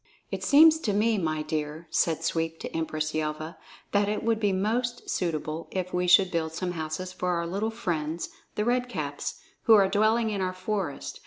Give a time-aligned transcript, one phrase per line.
[0.31, 3.57] "It seems to me, my dear," said Sweep to Empress Yelva,
[3.91, 7.69] "that it would be most suitable if we should build some houses for our little
[7.69, 11.19] friends, the Red Caps, who are dwelling in our forest.